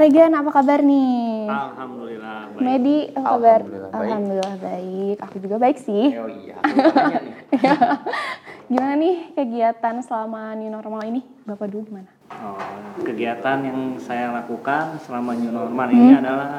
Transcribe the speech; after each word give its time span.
Regan, 0.00 0.32
apa 0.32 0.48
kabar 0.50 0.80
nih? 0.80 1.44
Alhamdulillah 1.44 2.38
baik. 2.50 2.64
Medi, 2.64 2.98
apa 3.12 3.20
kabar? 3.28 3.60
Alhamdulillah 3.60 3.90
baik. 3.90 4.00
Alhamdulillah 4.00 4.54
baik. 4.56 5.16
Aku 5.20 5.36
juga 5.36 5.56
baik 5.60 5.76
sih. 5.78 6.06
Oh 6.16 6.30
iya, 6.32 6.56
nih. 6.56 7.34
Gimana 8.70 8.94
nih 8.96 9.36
kegiatan 9.36 9.94
selama 10.00 10.56
new 10.56 10.72
normal 10.72 11.04
ini? 11.04 11.20
Bapak 11.44 11.68
dulu 11.68 11.84
gimana? 11.84 12.08
Oh, 12.32 12.56
kegiatan 13.02 13.60
yang 13.60 13.78
saya 13.98 14.32
lakukan 14.32 14.96
selama 15.00 15.36
new 15.36 15.52
normal 15.52 15.90
ini 15.90 16.16
Hmm. 16.16 16.20
adalah 16.24 16.50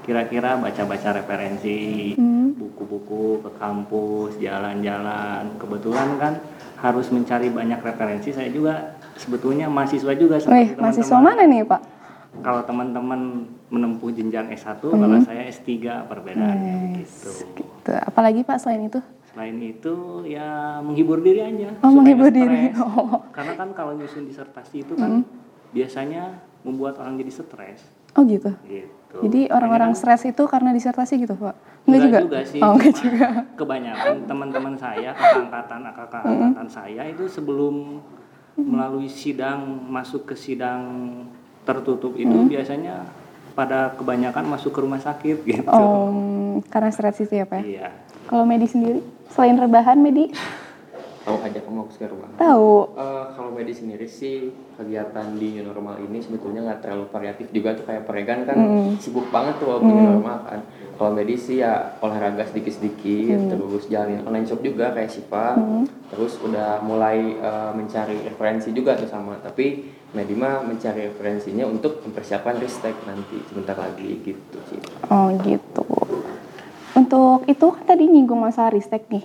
kira-kira 0.00 0.56
baca-baca 0.56 1.08
referensi, 1.12 2.14
Hmm. 2.14 2.56
buku-buku 2.56 3.44
ke 3.44 3.50
kampus, 3.60 4.40
jalan-jalan. 4.40 5.52
Kebetulan 5.58 6.08
kan 6.16 6.32
harus 6.78 7.12
mencari 7.12 7.52
banyak 7.52 7.76
referensi. 7.76 8.32
Saya 8.32 8.48
juga 8.48 8.96
sebetulnya 9.18 9.68
mahasiswa 9.68 10.16
juga 10.16 10.40
Wih, 10.48 10.72
mahasiswa 10.80 11.12
teman-teman. 11.12 11.36
mana 11.36 11.42
nih 11.44 11.60
Pak? 11.66 11.82
Kalau 12.40 12.62
teman-teman 12.62 13.20
menempuh 13.68 14.10
jenjang 14.10 14.48
S1, 14.48 14.78
Hmm. 14.82 15.00
kalau 15.00 15.18
saya 15.20 15.42
S3 15.44 15.68
perbedaannya 16.06 16.96
Yes, 16.96 17.22
gitu. 17.22 17.30
gitu. 17.56 17.90
Apalagi 17.92 18.42
Pak 18.42 18.58
selain 18.58 18.86
itu? 18.86 19.00
Selain 19.28 19.56
itu 19.58 19.94
ya 20.24 20.78
menghibur 20.80 21.20
diri 21.20 21.40
aja. 21.40 21.70
Oh, 21.80 21.92
menghibur 21.92 22.28
nggak 22.28 22.38
diri. 22.38 22.62
Oh. 22.78 23.20
Karena 23.30 23.52
kan 23.54 23.68
kalau 23.72 23.92
nyusun 23.92 24.24
disertasi 24.24 24.82
itu 24.82 24.94
kan 24.94 25.26
biasanya 25.70 26.40
membuat 26.62 26.96
orang 26.96 27.14
jadi 27.16 27.30
stres. 27.30 27.84
Oh 28.14 28.24
gitu. 28.24 28.48
Gitu. 28.64 29.16
Jadi 29.22 29.40
orang-orang 29.48 29.92
Makanya 29.92 30.16
stres 30.16 30.22
itu 30.26 30.42
karena 30.46 30.72
disertasi 30.72 31.20
gitu 31.20 31.36
Pak? 31.36 31.52
kan 31.52 31.84
Enggak 31.84 32.02
juga? 32.02 32.18
juga 32.22 32.40
sih. 32.42 32.60
Oh 32.60 32.72
enggak 32.74 32.94
juga. 32.96 33.28
Kebanyakan 33.54 34.14
teman-teman 34.24 34.74
saya, 34.74 35.10
kakak-angkatan, 35.12 35.80
kakak-angkatan 35.86 36.68
saya 36.68 37.02
itu 37.06 37.24
sebelum 37.26 38.00
melalui 38.56 39.04
sidang 39.06 39.60
masuk 39.86 40.24
ke 40.24 40.34
sidang 40.34 40.80
tertutup 41.66 42.14
itu 42.14 42.46
biasanya 42.46 43.10
pada 43.58 43.90
kebanyakan 43.98 44.46
masuk 44.46 44.70
ke 44.70 44.80
rumah 44.84 45.00
sakit 45.02 45.42
gitu. 45.42 45.66
Oh, 45.66 46.62
karena 46.70 46.92
stres 46.92 47.18
itu 47.24 47.40
ya 47.40 47.48
Pak? 47.48 47.60
ya? 47.60 47.64
Iya. 47.64 47.88
Kalau 48.28 48.44
Medi 48.46 48.68
sendiri? 48.68 49.00
Selain 49.32 49.56
rebahan 49.58 49.98
Medi? 49.98 50.30
Tahu 51.26 51.42
aja 51.42 51.58
kamu 51.58 51.82
aku 51.82 51.92
sekarang 51.98 52.22
bang. 52.22 52.32
Tahu. 52.38 52.70
Eh, 52.94 53.24
kalau 53.34 53.50
Medi 53.50 53.74
sendiri 53.74 54.06
sih 54.06 54.54
kegiatan 54.78 55.34
di 55.34 55.58
new 55.58 55.66
normal 55.66 55.98
ini 55.98 56.22
sebetulnya 56.22 56.62
nggak 56.62 56.86
terlalu 56.86 57.10
variatif 57.10 57.50
juga 57.50 57.74
tuh 57.74 57.82
kayak 57.82 58.06
peregan 58.06 58.46
kan 58.46 58.54
sibuk 59.02 59.26
banget 59.34 59.58
tuh 59.58 59.74
waktu 59.74 59.90
new 59.90 60.06
normal 60.06 60.46
kan. 60.46 60.62
Kalau 60.94 61.10
Medi 61.10 61.34
sih 61.34 61.66
ya 61.66 61.98
olahraga 61.98 62.46
sedikit-sedikit, 62.46 63.50
terus 63.50 63.90
jalanin 63.90 64.22
online 64.22 64.46
shop 64.46 64.62
juga 64.62 64.94
kayak 64.94 65.10
Sipa, 65.10 65.58
terus 66.14 66.38
udah 66.38 66.78
mulai 66.86 67.34
eh, 67.34 67.70
mencari 67.74 68.22
referensi 68.22 68.70
juga 68.70 68.94
tuh 68.94 69.10
sama. 69.10 69.34
Tapi 69.42 69.95
Medi 70.16 70.32
mah 70.32 70.64
mencari 70.64 71.12
referensinya 71.12 71.68
untuk 71.68 72.00
mempersiapkan 72.00 72.56
ristek 72.56 72.96
nanti 73.04 73.36
sebentar 73.52 73.76
lagi 73.76 74.16
gitu 74.24 74.56
sih. 74.72 74.80
Oh 75.12 75.28
gitu. 75.44 75.84
Untuk 76.96 77.44
itu 77.44 77.66
kan 77.68 77.84
tadi 77.84 78.08
nyinggung 78.08 78.40
masalah 78.40 78.72
ristek 78.72 79.04
nih. 79.12 79.20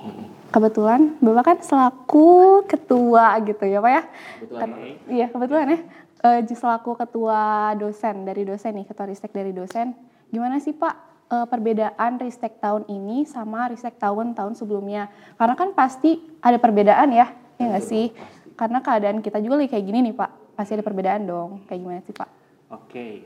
Kebetulan 0.52 1.16
Bapak 1.24 1.44
kan 1.48 1.58
selaku 1.64 2.68
ketua 2.68 3.40
gitu 3.48 3.64
ya 3.64 3.80
Pak 3.80 3.92
ya? 3.96 4.04
Kebetulan 4.44 4.70
Ket- 4.76 5.00
Iya 5.08 5.26
kebetulan 5.32 5.66
ya. 5.72 5.80
Eh, 6.22 6.40
selaku 6.52 6.92
ketua 7.00 7.72
dosen 7.80 8.28
dari 8.28 8.44
dosen 8.44 8.76
nih, 8.76 8.86
ketua 8.86 9.08
ristek 9.08 9.32
dari 9.32 9.56
dosen. 9.56 9.96
Gimana 10.28 10.60
sih 10.60 10.76
Pak 10.76 10.96
eh, 11.32 11.48
perbedaan 11.48 12.20
ristek 12.20 12.60
tahun 12.60 12.84
ini 12.92 13.24
sama 13.24 13.72
ristek 13.72 13.96
tahun-tahun 13.96 14.60
sebelumnya? 14.60 15.08
Karena 15.40 15.56
kan 15.56 15.72
pasti 15.72 16.20
ada 16.44 16.60
perbedaan 16.60 17.16
ya, 17.16 17.32
ya 17.56 17.72
nggak 17.72 17.86
sih? 17.88 18.12
Karena 18.60 18.84
keadaan 18.84 19.24
kita 19.24 19.40
juga 19.40 19.56
lagi 19.56 19.72
kayak 19.72 19.88
gini 19.88 20.12
nih 20.12 20.16
Pak. 20.20 20.32
Pasti 20.62 20.78
ada 20.78 20.86
perbedaan 20.86 21.26
dong. 21.26 21.66
Kayak 21.66 21.80
gimana 21.82 22.02
sih 22.06 22.14
Pak? 22.14 22.30
Oke, 22.70 23.26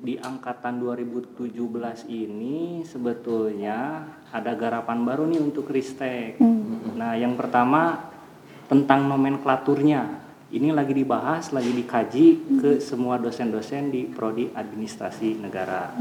di 0.00 0.16
angkatan 0.16 0.80
2017 0.80 1.52
ini 2.08 2.80
sebetulnya 2.88 4.08
ada 4.32 4.56
garapan 4.56 5.04
baru 5.04 5.28
nih 5.28 5.44
untuk 5.44 5.68
Ristek. 5.68 6.40
Nah, 6.96 7.20
yang 7.20 7.36
pertama 7.36 8.08
tentang 8.64 9.04
nomenklaturnya. 9.12 10.24
Ini 10.56 10.72
lagi 10.72 10.96
dibahas, 10.96 11.52
lagi 11.52 11.68
dikaji 11.68 12.56
ke 12.56 12.80
semua 12.80 13.20
dosen-dosen 13.20 13.92
di 13.92 14.08
prodi 14.08 14.48
administrasi 14.48 15.36
negara. 15.36 15.92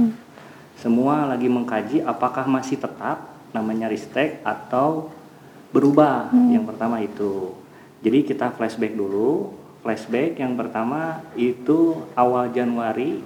Semua 0.79 1.28
lagi 1.28 1.52
mengkaji 1.52 2.07
apakah 2.07 2.47
masih 2.47 2.79
tetap 2.79 3.35
namanya 3.52 3.91
Ristek 3.91 4.40
atau 4.47 5.12
berubah. 5.75 6.31
Yang 6.31 6.72
pertama 6.72 7.03
itu. 7.03 7.52
Jadi 8.00 8.23
kita 8.23 8.56
flashback 8.56 8.96
dulu. 8.96 9.59
Flashback 9.84 10.40
yang 10.40 10.56
pertama 10.56 11.20
itu 11.36 12.08
awal 12.16 12.48
Januari 12.56 13.20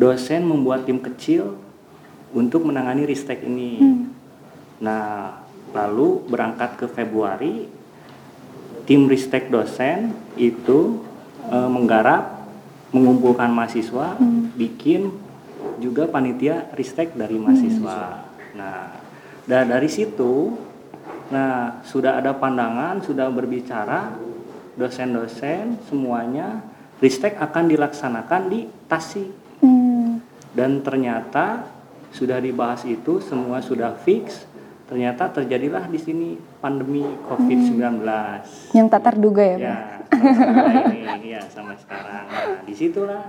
dosen 0.00 0.48
membuat 0.48 0.88
tim 0.88 0.96
kecil 0.96 1.60
untuk 2.32 2.64
menangani 2.64 3.04
Ristek 3.04 3.44
ini. 3.44 4.04
Nah, 4.80 5.36
lalu 5.76 6.24
berangkat 6.32 6.80
ke 6.80 6.86
Februari 6.88 7.68
tim 8.88 9.04
Ristek 9.04 9.52
dosen 9.52 10.16
itu 10.40 11.04
eh, 11.52 11.68
menggarap 11.68 12.48
mengumpulkan 12.96 13.52
mahasiswa, 13.52 14.16
bikin 14.56 15.12
juga 15.76 16.08
panitia 16.08 16.72
Ristek 16.72 17.12
dari 17.12 17.36
mahasiswa. 17.36 18.24
Nah, 18.56 18.96
da- 19.44 19.68
dari 19.68 19.92
situ 19.92 20.56
nah 21.26 21.82
sudah 21.82 22.22
ada 22.22 22.32
pandangan, 22.38 23.02
sudah 23.02 23.26
berbicara 23.34 24.14
dosen-dosen 24.76 25.80
semuanya 25.88 26.62
Ristek 26.96 27.36
akan 27.36 27.68
dilaksanakan 27.68 28.42
di 28.48 28.60
Tasik. 28.88 29.44
Hmm. 29.56 30.20
dan 30.52 30.84
ternyata 30.84 31.64
sudah 32.12 32.36
dibahas 32.36 32.84
itu 32.84 33.24
semua 33.24 33.64
sudah 33.64 33.96
fix 33.96 34.44
ternyata 34.84 35.32
terjadilah 35.32 35.88
di 35.88 35.96
sini 35.96 36.28
pandemi 36.60 37.02
COVID-19 37.24 38.04
Yang 38.76 38.86
tak 38.92 39.02
terduga 39.04 39.42
ya 39.42 39.56
ya 39.56 39.76
ini 41.16 41.28
ya 41.34 41.42
sampai 41.50 41.76
sekarang. 41.80 42.24
Nah 42.30 42.44
di 42.62 42.74
situlah 42.74 43.24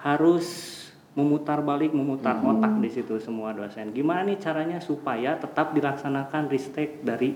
harus 0.00 0.76
memutar 1.12 1.60
balik 1.60 1.90
memutar 1.90 2.38
otak 2.40 2.78
di 2.78 2.90
situ 2.92 3.18
semua 3.18 3.50
dosen. 3.52 3.90
Gimana 3.90 4.24
nih 4.24 4.38
caranya 4.38 4.78
supaya 4.78 5.36
tetap 5.36 5.74
dilaksanakan 5.74 6.48
ristek 6.48 7.02
dari 7.02 7.34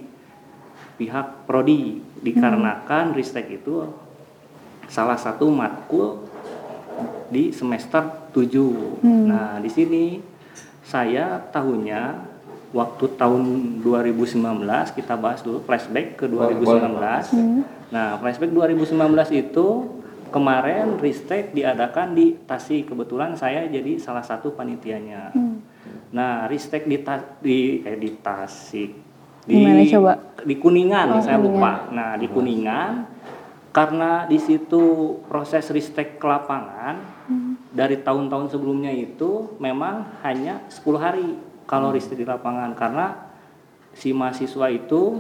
pihak 0.96 1.46
prodi. 1.46 2.00
Dikarenakan 2.24 3.12
ristek 3.12 3.50
itu 3.52 3.84
salah 4.88 5.16
satu 5.16 5.48
matkul 5.48 6.24
di 7.28 7.50
semester 7.50 8.30
7 8.30 9.02
nah 9.02 9.58
di 9.58 9.70
sini 9.70 10.22
saya 10.84 11.40
tahunnya 11.50 12.32
waktu 12.74 13.04
tahun 13.18 13.42
2019 13.82 14.42
kita 14.94 15.14
bahas 15.18 15.40
dulu 15.42 15.62
flashback 15.64 16.20
ke 16.20 16.24
2019 16.30 17.94
nah 17.94 18.18
flashback 18.20 18.50
2019 18.54 18.94
itu 19.34 19.66
kemarin 20.34 20.98
Ristek 20.98 21.54
diadakan 21.54 22.10
di 22.18 22.34
Tasik. 22.42 22.90
Kebetulan 22.90 23.38
saya 23.38 23.70
jadi 23.70 24.02
salah 24.02 24.26
satu 24.26 24.50
panitianya. 24.50 25.30
Nah 26.10 26.50
Ristek 26.50 26.90
di 26.90 26.98
Ta- 27.06 27.38
di 27.38 27.86
eh, 27.86 27.94
di 27.94 28.10
Tasik 28.18 29.03
di 29.44 29.54
Di 29.54 29.60
mana 29.60 29.82
coba? 29.84 30.12
di 30.44 30.54
Kuningan 30.56 31.06
Oh, 31.10 31.20
saya 31.20 31.36
Kuningan. 31.36 31.56
lupa 31.56 31.72
nah 31.90 32.10
di 32.16 32.26
Kuningan 32.26 32.92
karena 33.70 34.24
di 34.24 34.38
situ 34.38 34.82
proses 35.26 35.66
ristek 35.68 36.16
ke 36.16 36.26
lapangan 36.26 37.00
dari 37.70 37.98
tahun-tahun 37.98 38.50
sebelumnya 38.50 38.90
itu 38.90 39.58
memang 39.58 40.20
hanya 40.22 40.62
10 40.68 40.84
hari 40.94 41.28
kalau 41.64 41.90
ristek 41.90 42.16
di 42.16 42.24
lapangan 42.24 42.70
karena 42.72 43.34
si 43.90 44.12
mahasiswa 44.12 44.68
itu 44.68 45.18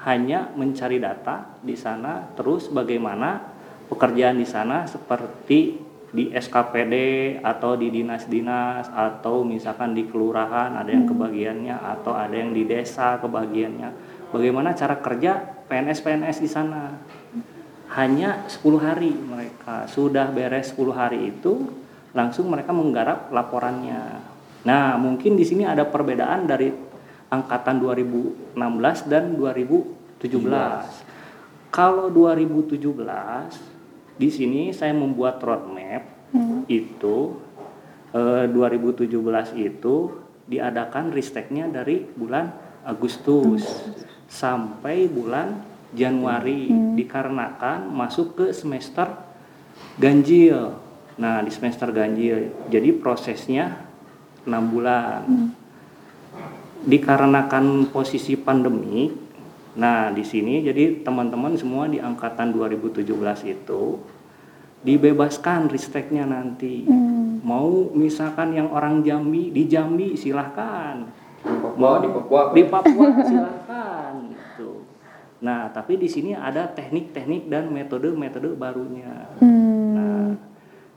hanya 0.00 0.48
mencari 0.54 0.96
data 0.96 1.60
di 1.60 1.76
sana 1.76 2.24
terus 2.32 2.72
bagaimana 2.72 3.52
pekerjaan 3.86 4.38
di 4.38 4.48
sana 4.48 4.86
seperti 4.86 5.76
di 6.10 6.34
SKPD 6.34 6.94
atau 7.38 7.78
di 7.78 7.86
dinas-dinas 7.94 8.90
atau 8.90 9.46
misalkan 9.46 9.94
di 9.94 10.10
kelurahan 10.10 10.74
ada 10.74 10.90
yang 10.90 11.06
kebagiannya 11.06 11.78
atau 11.78 12.18
ada 12.18 12.34
yang 12.34 12.50
di 12.50 12.66
desa 12.66 13.22
kebagiannya. 13.22 13.90
Bagaimana 14.34 14.74
cara 14.74 14.98
kerja 14.98 15.38
PNS-PNS 15.70 16.36
di 16.42 16.50
sana? 16.50 16.98
Hanya 17.94 18.46
10 18.46 18.78
hari 18.78 19.10
mereka. 19.14 19.86
Sudah 19.90 20.30
beres 20.30 20.74
10 20.74 20.94
hari 20.94 21.34
itu 21.34 21.66
langsung 22.14 22.50
mereka 22.50 22.70
menggarap 22.74 23.30
laporannya. 23.30 24.22
Nah, 24.66 24.94
mungkin 24.98 25.34
di 25.38 25.46
sini 25.46 25.66
ada 25.66 25.86
perbedaan 25.86 26.46
dari 26.46 26.70
angkatan 27.30 27.78
2016 27.78 29.06
dan 29.06 29.34
2017. 29.38 30.26
Kalau 31.70 32.10
2017 32.10 33.69
di 34.20 34.28
sini 34.28 34.68
saya 34.76 34.92
membuat 34.92 35.40
roadmap 35.40 36.04
itu 36.68 37.40
eh, 38.12 38.44
2017 38.52 39.08
itu 39.56 39.96
diadakan 40.44 41.08
risteknya 41.16 41.72
dari 41.72 42.04
bulan 42.04 42.52
Agustus 42.84 43.64
sampai 44.28 45.08
bulan 45.08 45.64
Januari 45.90 46.70
dikarenakan 46.94 47.90
masuk 47.90 48.38
ke 48.38 48.46
semester 48.54 49.10
ganjil. 49.98 50.78
Nah, 51.18 51.42
di 51.42 51.50
semester 51.50 51.90
ganjil. 51.90 52.54
Jadi 52.70 52.94
prosesnya 52.94 53.84
enam 54.46 54.70
bulan. 54.70 55.22
Dikarenakan 56.80 57.92
posisi 57.92 58.40
pandemi, 58.40 59.12
nah 59.78 60.10
di 60.10 60.26
sini 60.26 60.66
jadi 60.66 61.06
teman-teman 61.06 61.54
semua 61.54 61.86
di 61.86 62.02
angkatan 62.02 62.50
2017 62.50 63.06
itu 63.46 63.82
dibebaskan 64.80 65.68
risteknya 65.68 66.24
nanti. 66.24 66.88
Mau 67.40 67.92
misalkan 67.92 68.56
yang 68.56 68.72
orang 68.72 69.04
Jambi 69.04 69.52
di 69.52 69.68
Jambi 69.68 70.16
silahkan. 70.16 71.04
Di 71.40 71.56
Papua, 71.56 72.00
di 72.04 72.08
Papua. 72.08 72.40
Di 72.52 72.62
Papua 72.68 73.06
silahkan 73.24 74.12
gitu. 74.28 74.84
Nah, 75.40 75.72
tapi 75.72 75.96
di 75.96 76.08
sini 76.08 76.36
ada 76.36 76.68
teknik-teknik 76.68 77.48
dan 77.48 77.72
metode-metode 77.72 78.52
barunya. 78.56 79.32
Nah, 79.40 80.36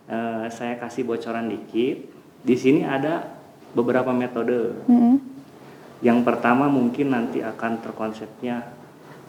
eh, 0.07 0.45
saya 0.51 0.75
kasih 0.79 1.07
bocoran 1.07 1.47
dikit. 1.47 2.11
Di 2.43 2.55
sini 2.59 2.83
ada 2.83 3.39
beberapa 3.71 4.11
metode. 4.11 4.83
Mm-mm. 4.87 5.32
Yang 6.03 6.19
pertama 6.27 6.67
mungkin 6.67 7.15
nanti 7.15 7.39
akan 7.39 7.79
terkonsepnya 7.79 8.75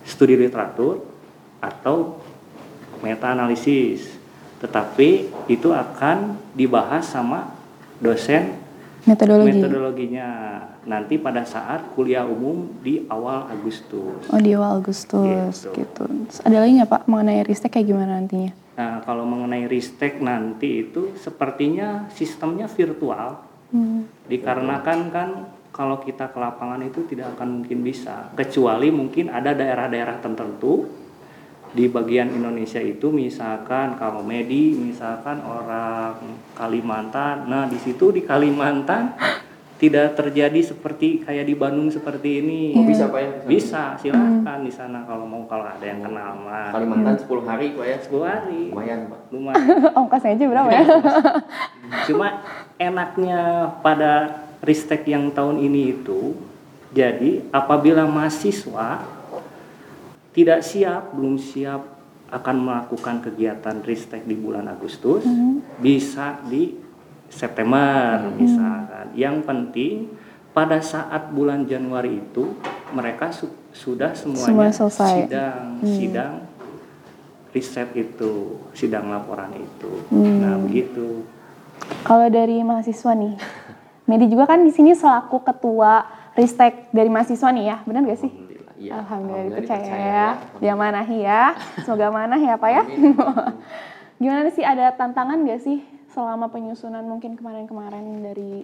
studi 0.03 0.35
literatur 0.35 1.07
atau 1.63 2.19
meta 2.99 3.31
analisis. 3.31 4.11
Tetapi 4.59 5.31
itu 5.47 5.71
akan 5.71 6.35
dibahas 6.53 7.07
sama 7.07 7.55
dosen 8.03 8.59
Metodologi. 9.05 9.61
metodologinya 9.61 10.29
nanti 10.89 11.21
pada 11.21 11.45
saat 11.45 11.93
kuliah 11.93 12.25
umum 12.25 12.73
di 12.81 13.05
awal 13.07 13.53
Agustus. 13.53 14.25
Oh 14.33 14.41
di 14.41 14.57
awal 14.57 14.81
Agustus 14.81 15.69
Gitu. 15.69 15.85
gitu. 15.85 16.05
Terus 16.09 16.41
ada 16.41 16.57
lagi 16.65 16.73
nggak 16.81 16.91
Pak 16.91 17.03
mengenai 17.07 17.45
ristek 17.45 17.77
kayak 17.77 17.87
gimana 17.93 18.17
nantinya? 18.19 18.53
Nah, 18.75 18.99
kalau 19.07 19.23
mengenai 19.23 19.71
ristek 19.71 20.19
nanti 20.19 20.89
itu 20.89 21.15
sepertinya 21.21 22.11
sistemnya 22.11 22.67
virtual. 22.67 23.45
Hmm. 23.71 24.09
Dikarenakan 24.27 24.99
kan 25.13 25.29
kalau 25.75 25.99
kita 25.99 26.31
ke 26.31 26.39
lapangan 26.39 26.79
itu 26.81 27.03
tidak 27.05 27.35
akan 27.35 27.61
mungkin 27.61 27.83
bisa 27.83 28.31
kecuali 28.33 28.95
mungkin 28.95 29.27
ada 29.27 29.51
daerah-daerah 29.51 30.23
tertentu 30.23 30.87
di 31.75 31.91
bagian 31.91 32.31
Indonesia 32.31 32.79
itu 32.79 33.11
misalkan 33.11 33.99
kalau 33.99 34.23
Medi 34.23 34.79
misalkan 34.79 35.43
orang 35.43 36.15
Kalimantan 36.55 37.51
nah 37.51 37.67
di 37.67 37.75
situ 37.77 38.15
di 38.15 38.23
Kalimantan 38.23 39.19
tidak 39.75 40.15
terjadi 40.15 40.63
seperti 40.63 41.27
kayak 41.27 41.51
di 41.51 41.59
Bandung 41.59 41.91
seperti 41.91 42.39
ini 42.39 42.79
Oh, 42.79 42.87
bisa 42.87 43.11
Pak 43.11 43.19
ya? 43.19 43.31
bisa 43.43 43.83
silahkan 43.99 44.63
di 44.63 44.71
sana 44.71 45.03
kalau 45.03 45.27
mau 45.27 45.43
kalau 45.51 45.67
ada 45.67 45.83
yang 45.83 45.99
kenal 45.99 46.39
mah 46.39 46.71
Kalimantan 46.71 47.19
10 47.19 47.43
hari 47.43 47.67
Pak 47.75 47.87
ya? 47.91 47.97
10 47.99 48.23
hari 48.23 48.63
Lumayan 48.71 49.01
Pak. 49.11 49.21
lumayan 49.35 49.63
Ongkosnya 49.99 50.31
aja 50.39 50.45
berapa 50.47 50.71
ya? 50.71 50.85
Cuma 52.07 52.29
enaknya 52.79 53.41
pada 53.83 54.44
ristek 54.65 55.05
yang 55.07 55.31
tahun 55.31 55.61
ini 55.61 55.95
itu, 55.95 56.35
jadi 56.91 57.45
apabila 57.53 58.09
mahasiswa 58.09 59.05
tidak 60.35 60.61
siap, 60.67 61.15
belum 61.15 61.39
siap 61.39 61.95
akan 62.33 62.57
melakukan 62.67 63.23
kegiatan 63.23 63.79
ristek 63.87 64.27
di 64.27 64.35
bulan 64.35 64.67
Agustus, 64.67 65.23
bisa 65.79 66.43
di 66.51 66.75
September 67.31 68.27
misalkan. 68.35 69.15
Yang 69.15 69.37
penting 69.47 69.95
pada 70.51 70.83
saat 70.83 71.31
bulan 71.31 71.67
Januari 71.67 72.19
itu 72.19 72.55
mereka 72.91 73.31
su- 73.31 73.55
sudah 73.75 74.15
semuanya 74.15 74.71
Semua 74.71 74.71
selesai. 74.71 75.13
sidang 75.27 75.63
sidang 75.83 76.35
riset 77.55 77.91
itu, 77.95 78.59
sidang 78.75 79.15
laporan 79.15 79.55
itu. 79.55 79.93
Hmm. 80.11 80.43
Nah, 80.43 80.59
begitu. 80.59 81.23
Kalau 82.03 82.27
dari 82.27 82.63
mahasiswa 82.67 83.15
nih, 83.15 83.35
Medi 84.05 84.29
juga 84.29 84.45
kan 84.45 84.61
di 84.61 84.73
sini 84.73 84.93
selaku 84.93 85.41
ketua 85.41 86.05
ristek 86.37 86.93
dari 86.93 87.09
mahasiswa 87.09 87.49
nih 87.55 87.65
ya, 87.65 87.77
benar 87.89 88.05
gak 88.05 88.21
sih? 88.21 88.31
Alhamdulillah. 88.31 88.75
Iya. 88.77 88.93
Alhamdulillah 89.01 89.45
dipercaya 89.49 89.81
dipercaya 89.81 90.09
ya. 90.13 90.29
Dia 90.61 90.75
manahi 90.77 91.19
ya. 91.25 91.43
Semoga 91.87 92.09
manah 92.13 92.41
ya 92.41 92.55
Pak 92.61 92.71
ya. 92.71 92.83
Gimana 94.23 94.49
sih 94.53 94.65
ada 94.67 94.93
tantangan 94.93 95.41
gak 95.49 95.63
sih 95.65 95.81
selama 96.13 96.53
penyusunan 96.53 97.03
mungkin 97.03 97.35
kemarin-kemarin 97.35 98.23
dari 98.23 98.63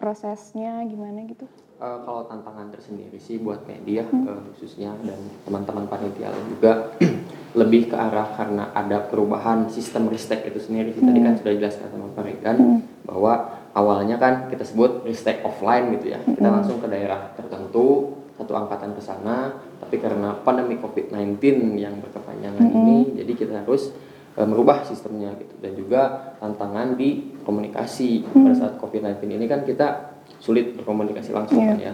prosesnya 0.00 0.84
gimana 0.88 1.24
gitu? 1.28 1.44
Eh, 1.76 1.98
kalau 2.08 2.24
tantangan 2.24 2.72
tersendiri 2.72 3.20
sih 3.20 3.36
buat 3.36 3.68
media 3.68 4.08
eh, 4.08 4.40
khususnya 4.52 4.96
dan 5.04 5.20
teman-teman 5.44 5.84
panitia 5.84 6.32
lain 6.32 6.48
juga 6.56 6.96
lebih 7.60 7.92
ke 7.92 7.96
arah 7.96 8.32
karena 8.32 8.72
ada 8.72 9.04
perubahan 9.04 9.68
sistem 9.68 10.08
ristek 10.08 10.48
itu 10.48 10.56
sendiri. 10.56 10.96
Tadi 10.96 11.20
kan 11.20 11.36
sudah 11.36 11.52
dijelaskan 11.52 11.88
sama 11.92 12.08
Pak 12.16 12.24
Regan 12.24 12.80
bahwa 13.04 13.60
awalnya 13.76 14.16
kan 14.16 14.48
kita 14.48 14.64
sebut 14.64 15.04
ristek 15.04 15.44
offline 15.44 15.92
gitu 16.00 16.16
ya. 16.16 16.18
Kita 16.24 16.48
langsung 16.48 16.80
ke 16.80 16.88
daerah 16.88 17.36
tertentu 17.36 18.16
satu 18.36 18.52
angkatan 18.56 18.96
ke 18.96 19.02
sana, 19.04 19.52
tapi 19.80 20.00
karena 20.00 20.32
pandemi 20.40 20.80
COVID-19 20.80 21.40
yang 21.76 21.96
berkepanjangan 22.00 22.68
ini, 22.68 23.16
jadi 23.16 23.32
kita 23.32 23.52
harus 23.64 23.92
eh, 24.36 24.44
merubah 24.48 24.80
sistemnya 24.84 25.36
gitu. 25.36 25.54
Dan 25.60 25.72
juga 25.76 26.32
tantangan 26.40 26.96
di 26.96 27.36
komunikasi. 27.44 28.24
Pada 28.28 28.56
saat 28.56 28.74
COVID-19 28.80 29.36
ini 29.36 29.44
kan 29.44 29.64
kita 29.68 30.16
sulit 30.40 30.72
berkomunikasi 30.76 31.36
langsung 31.36 31.60
kan 31.64 31.76
ya. 31.76 31.92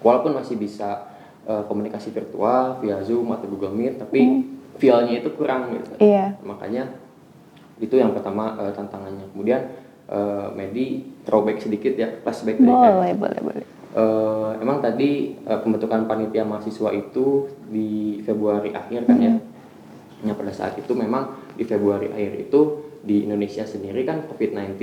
Walaupun 0.00 0.36
masih 0.36 0.56
bisa 0.56 1.04
eh, 1.44 1.64
komunikasi 1.68 2.12
virtual 2.12 2.80
via 2.80 3.00
Zoom 3.04 3.28
atau 3.32 3.48
Google 3.48 3.76
Meet 3.76 4.00
tapi 4.00 4.20
feel-nya 4.80 5.20
itu 5.20 5.30
kurang 5.36 5.70
gitu. 5.70 6.02
Iya. 6.02 6.34
makanya 6.42 6.90
itu 7.78 7.94
yang 7.96 8.12
pertama 8.12 8.56
eh, 8.60 8.72
tantangannya. 8.76 9.32
Kemudian 9.32 9.83
eh, 10.08 10.48
Medi 10.52 10.86
throwback 11.24 11.62
sedikit 11.62 11.94
ya 11.96 12.08
flashback 12.20 12.60
dari 12.60 12.68
Boleh, 12.68 13.12
boleh, 13.16 13.40
boleh. 13.40 13.66
Eh, 13.94 14.50
emang 14.58 14.82
tadi 14.82 15.38
eh, 15.38 15.58
pembentukan 15.62 16.10
panitia 16.10 16.42
mahasiswa 16.42 16.90
itu 16.90 17.46
di 17.70 18.18
Februari 18.26 18.74
akhir 18.74 19.06
kan 19.06 19.18
ya. 19.22 19.32
Nah, 20.24 20.34
pada 20.34 20.50
saat 20.50 20.74
itu 20.80 20.92
memang 20.96 21.36
di 21.54 21.62
Februari 21.62 22.10
akhir 22.10 22.48
itu 22.48 22.60
di 23.04 23.28
Indonesia 23.28 23.62
sendiri 23.62 24.02
kan 24.02 24.24
COVID-19 24.26 24.74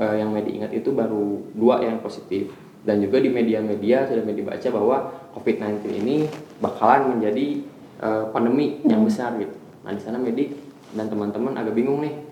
eh, 0.00 0.14
yang 0.18 0.34
Medi 0.34 0.58
ingat 0.58 0.72
itu 0.74 0.90
baru 0.90 1.54
dua 1.54 1.84
yang 1.84 2.00
positif 2.02 2.50
dan 2.82 2.98
juga 2.98 3.22
di 3.22 3.30
media-media 3.30 4.10
sudah 4.10 4.24
Medi 4.26 4.42
baca 4.42 4.68
bahwa 4.74 4.96
COVID-19 5.38 6.02
ini 6.02 6.26
bakalan 6.58 7.14
menjadi 7.14 7.62
eh, 8.02 8.24
pandemi 8.34 8.82
yang 8.82 9.06
besar 9.06 9.38
gitu. 9.38 9.54
Nah, 9.86 9.94
di 9.94 10.02
sana 10.02 10.18
Medi 10.18 10.50
dan 10.98 11.06
teman-teman 11.06 11.54
agak 11.54 11.78
bingung 11.78 12.02
nih 12.02 12.31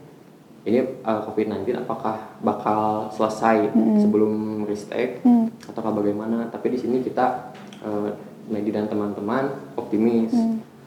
ini 0.61 0.85
uh, 1.05 1.21
COVID-19 1.25 1.73
apakah 1.88 2.37
bakal 2.45 3.09
selesai 3.17 3.73
sebelum 3.97 4.64
ristek 4.69 5.25
ataukah 5.64 6.05
bagaimana? 6.05 6.52
Tapi 6.52 6.76
di 6.76 6.79
sini 6.79 7.00
kita 7.00 7.57
uh, 7.81 8.12
Medi 8.50 8.75
dan 8.75 8.90
teman-teman 8.90 9.73
optimis. 9.79 10.35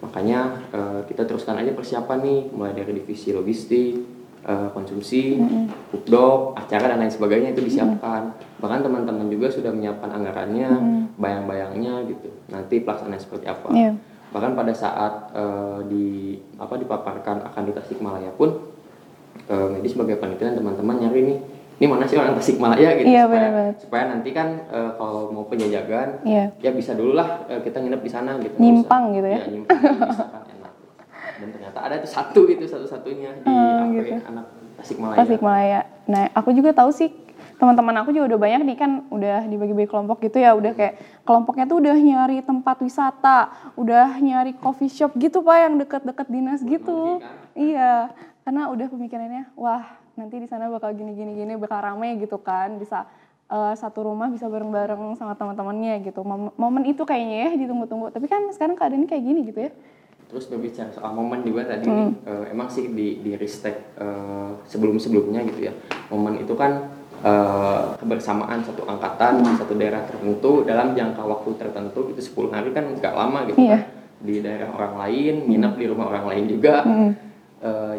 Makanya 0.04 0.60
uh, 0.76 1.02
kita 1.08 1.24
teruskan 1.24 1.56
aja 1.58 1.72
persiapan 1.72 2.20
nih 2.20 2.42
mulai 2.52 2.76
dari 2.76 2.92
divisi 3.00 3.32
logistik 3.32 4.04
uh, 4.44 4.68
konsumsi 4.76 5.40
pupdok 5.90 6.60
acara 6.60 6.92
dan 6.94 7.00
lain 7.00 7.14
sebagainya 7.14 7.56
itu 7.56 7.64
disiapkan. 7.64 8.36
Bahkan 8.60 8.80
teman-teman 8.84 9.32
juga 9.32 9.48
sudah 9.48 9.72
menyiapkan 9.72 10.12
anggarannya 10.12 10.70
bayang-bayangnya 11.16 12.04
gitu. 12.12 12.30
Nanti 12.52 12.84
pelaksanaan 12.84 13.22
seperti 13.22 13.48
apa. 13.50 13.72
Iya. 13.74 13.94
bahkan 14.34 14.58
pada 14.58 14.74
saat 14.74 15.30
eh, 15.38 15.80
di 15.94 16.34
apa 16.58 16.74
dipaparkan 16.74 17.46
akan 17.54 17.70
di 17.70 17.72
Tasikmalaya 17.78 18.34
pun 18.34 18.73
eh, 19.46 19.68
medis 19.70 19.92
sebagai 19.92 20.16
panitia 20.16 20.50
dan 20.50 20.58
teman-teman 20.58 20.96
nyari 21.00 21.22
nih 21.24 21.38
ini 21.74 21.86
mana 21.90 22.06
sih 22.06 22.16
orang 22.16 22.34
Tasikmalaya 22.34 22.96
gitu 22.96 23.08
Iya, 23.08 23.24
supaya, 23.26 23.50
supaya 23.76 24.04
nanti 24.08 24.30
kan 24.30 24.48
eh, 24.66 24.92
kalau 24.94 25.30
mau 25.30 25.46
penjajakan 25.46 26.22
Iya. 26.24 26.46
ya 26.56 26.72
bisa 26.72 26.94
dulu 26.94 27.12
lah 27.14 27.44
eh, 27.48 27.60
kita 27.60 27.78
nginep 27.78 28.00
di 28.00 28.12
sana 28.12 28.38
gitu 28.38 28.56
Nyimpang 28.56 29.04
gitu 29.12 29.28
ya? 29.28 29.38
Iya, 29.38 29.46
nyimpang 29.50 29.78
bisa 29.82 30.26
kan 30.26 30.44
enak 30.46 30.72
dan 31.34 31.48
ternyata 31.50 31.80
ada 31.82 31.96
tuh 31.98 32.08
satu 32.10 32.42
itu 32.46 32.64
satu-satunya 32.64 33.30
di 33.42 33.50
Oh, 33.50 33.58
apa 33.82 33.94
gitu. 33.98 34.12
ya, 34.12 34.20
anak 34.24 34.46
Tasikmalaya 34.74 35.18
Tasikmalaya. 35.18 35.80
Nah, 36.06 36.24
aku 36.32 36.50
juga 36.52 36.72
tahu 36.72 36.92
sih 36.92 37.10
teman-teman 37.54 37.96
aku 37.98 38.12
juga 38.12 38.26
udah 38.30 38.40
banyak 38.42 38.62
nih 38.66 38.78
kan 38.78 38.92
udah 39.08 39.48
dibagi-bagi 39.48 39.88
kelompok 39.88 40.20
gitu 40.22 40.38
ya, 40.38 40.52
udah 40.52 40.72
kayak 40.74 40.96
kelompoknya 41.22 41.64
tuh 41.64 41.80
udah 41.80 41.96
nyari 41.96 42.42
tempat 42.42 42.76
wisata, 42.80 43.38
udah 43.74 44.20
nyari 44.20 44.52
coffee 44.54 44.88
shop 44.88 45.16
gitu 45.16 45.40
Pak 45.40 45.58
yang 45.60 45.74
deket-deket 45.78 46.28
dinas 46.28 46.60
gitu. 46.62 47.24
Iya, 47.54 48.12
karena 48.44 48.68
udah 48.68 48.88
pemikirannya, 48.88 49.56
wah 49.56 49.84
nanti 50.14 50.38
di 50.38 50.46
sana 50.46 50.68
bakal 50.68 50.92
gini-gini 50.92 51.34
gini 51.34 51.56
bakal 51.56 51.80
rame 51.82 52.16
gitu 52.18 52.38
kan, 52.38 52.76
bisa 52.76 53.08
eh, 53.46 53.74
satu 53.74 54.04
rumah 54.04 54.28
bisa 54.28 54.46
bareng-bareng 54.46 55.16
sama 55.16 55.34
teman-temannya 55.34 56.04
gitu. 56.04 56.22
Mom- 56.22 56.54
Momen 56.54 56.84
itu 56.84 57.02
kayaknya 57.02 57.38
ya 57.46 57.58
ditunggu-tunggu. 57.58 58.10
Tapi 58.10 58.26
kan 58.26 58.46
sekarang 58.50 58.74
keadaannya 58.74 59.06
kayak 59.06 59.24
gini 59.24 59.40
gitu 59.46 59.60
ya. 59.60 59.72
Terus 60.26 60.50
berbicara 60.50 60.90
soal 60.90 61.14
momen 61.14 61.42
juga 61.42 61.62
tadi 61.64 61.86
Hmm. 61.86 61.94
nih, 61.94 62.10
eh, 62.26 62.46
emang 62.50 62.68
sih 62.68 62.90
di 62.90 63.22
di 63.22 63.32
ristek 63.34 63.96
eh, 63.96 64.52
sebelum-sebelumnya 64.66 65.46
gitu 65.48 65.70
ya. 65.70 65.74
Momen 66.10 66.38
itu 66.38 66.54
kan 66.54 66.90
eh, 67.24 67.84
kebersamaan 67.96 68.60
satu 68.62 68.84
angkatan 68.84 69.40
Hmm. 69.40 69.46
di 69.46 69.56
satu 69.56 69.74
daerah 69.74 70.04
tertentu 70.04 70.64
dalam 70.64 70.92
jangka 70.92 71.24
waktu 71.24 71.56
tertentu 71.56 72.12
itu 72.12 72.20
10 72.20 72.52
hari 72.52 72.70
kan 72.70 72.84
nggak 72.92 73.14
lama 73.14 73.48
gitu 73.48 73.62
Iya. 73.62 73.72
kan. 73.72 73.82
Di 74.20 74.36
daerah 74.40 74.70
orang 74.72 74.94
lain, 75.00 75.36
nginep 75.48 75.74
di 75.78 75.86
rumah 75.88 76.06
orang 76.10 76.26
lain 76.28 76.46
juga. 76.50 76.84
Hmm. 76.84 77.12
Eh, 77.64 77.96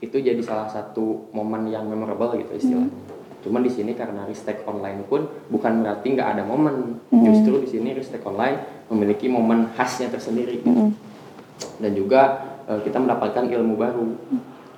itu 0.00 0.16
jadi 0.18 0.40
salah 0.42 0.66
satu 0.66 1.30
momen 1.30 1.68
yang 1.68 1.86
memorable 1.86 2.34
gitu 2.34 2.52
istilahnya. 2.54 2.90
Cuman 3.44 3.60
di 3.60 3.68
sini 3.68 3.92
karena 3.92 4.24
Ristek 4.24 4.64
online 4.64 5.04
pun 5.04 5.28
bukan 5.52 5.84
berarti 5.84 6.16
nggak 6.16 6.28
ada 6.36 6.42
momen. 6.48 6.96
Justru 7.12 7.60
di 7.60 7.68
sini 7.68 7.92
Ristek 7.92 8.24
online 8.24 8.88
memiliki 8.88 9.28
momen 9.28 9.68
khasnya 9.76 10.08
tersendiri. 10.08 10.64
gitu. 10.64 10.92
Dan 11.76 11.92
juga 11.92 12.20
eh, 12.64 12.80
kita 12.80 12.96
mendapatkan 12.98 13.44
ilmu 13.44 13.74
baru 13.76 14.04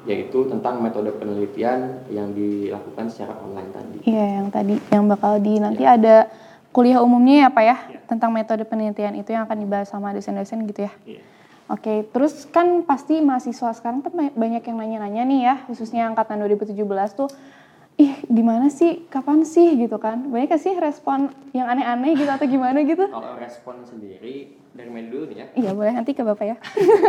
yaitu 0.06 0.46
tentang 0.46 0.78
metode 0.78 1.10
penelitian 1.18 2.06
yang 2.14 2.30
dilakukan 2.30 3.10
secara 3.10 3.34
online 3.42 3.70
tadi. 3.74 3.98
Iya, 4.06 4.26
yang 4.38 4.46
tadi 4.54 4.74
yang 4.94 5.04
bakal 5.10 5.42
di 5.42 5.58
nanti 5.58 5.82
ada 5.82 6.30
kuliah 6.70 7.02
umumnya 7.02 7.46
ya 7.46 7.48
Pak 7.50 7.64
ya 7.64 7.76
Iya. 7.90 7.98
tentang 8.06 8.30
metode 8.30 8.62
penelitian 8.62 9.18
itu 9.18 9.34
yang 9.34 9.50
akan 9.50 9.58
dibahas 9.66 9.90
sama 9.90 10.14
dosen-dosen 10.14 10.62
gitu 10.70 10.86
ya. 10.86 10.92
Iya. 11.02 11.20
Oke, 11.66 12.06
terus 12.14 12.46
kan 12.46 12.86
pasti 12.86 13.18
mahasiswa 13.18 13.74
sekarang 13.74 13.98
tuh 14.06 14.14
ba- 14.14 14.30
banyak 14.30 14.62
yang 14.62 14.78
nanya-nanya 14.78 15.22
nih 15.26 15.40
ya, 15.42 15.54
khususnya 15.66 16.06
angkatan 16.06 16.38
2017 16.38 16.78
tuh, 17.18 17.26
ih 17.98 18.22
di 18.30 18.42
mana 18.46 18.70
sih, 18.70 19.02
kapan 19.10 19.42
sih? 19.42 19.74
gitu 19.74 19.98
kan? 19.98 20.30
Banyak 20.30 20.54
gak 20.54 20.62
sih 20.62 20.78
respon 20.78 21.34
yang 21.50 21.66
aneh-aneh 21.66 22.14
gitu 22.14 22.30
atau 22.30 22.46
gimana 22.46 22.86
gitu? 22.86 23.10
Kalau 23.14 23.34
respon 23.34 23.82
sendiri 23.82 24.54
dari 24.78 24.90
Medi 24.94 25.08
dulu 25.10 25.24
nih 25.26 25.36
ya, 25.42 25.46
Iya 25.58 25.70
boleh 25.74 25.90
nanti 25.90 26.14
ke 26.14 26.22
Bapak 26.22 26.46
ya. 26.46 26.56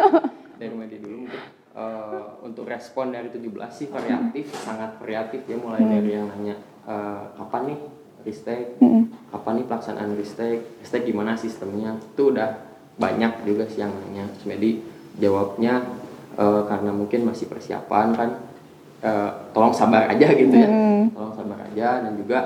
dari 0.61 0.73
Medi 0.73 0.97
dulu 0.97 1.29
mungkin. 1.29 1.41
Eh, 1.77 2.25
untuk 2.41 2.65
respon 2.65 3.13
dari 3.13 3.29
17 3.29 3.69
sih 3.69 3.85
variatif, 3.93 4.49
sangat 4.57 4.97
variatif 4.97 5.45
ya 5.45 5.53
mulai 5.61 5.85
dari 5.85 6.17
yang 6.17 6.25
nanya 6.33 6.57
eh, 6.89 7.23
kapan 7.37 7.61
nih 7.69 7.79
ristek, 8.25 8.81
kapan 9.29 9.61
nih 9.61 9.65
pelaksanaan 9.69 10.11
ristek, 10.17 10.59
ristek 10.81 11.05
gimana 11.05 11.37
sistemnya, 11.37 11.95
itu 11.95 12.33
udah 12.33 12.66
banyak 12.97 13.45
juga 13.45 13.63
sih 13.69 13.81
yang 13.81 13.93
nanya. 13.93 14.25
Medi 14.43 14.81
jawabnya 15.21 15.85
eh, 16.37 16.61
karena 16.65 16.91
mungkin 16.93 17.25
masih 17.25 17.49
persiapan 17.49 18.07
kan, 18.13 18.29
eh, 19.01 19.31
tolong 19.53 19.73
sabar 19.73 20.09
aja 20.09 20.27
gitu 20.33 20.53
ya, 20.53 20.69
tolong 21.13 21.33
sabar 21.33 21.57
aja 21.69 22.05
dan 22.05 22.13
juga 22.17 22.39